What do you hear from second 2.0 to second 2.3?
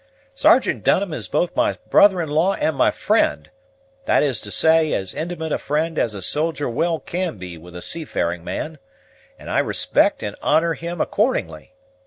in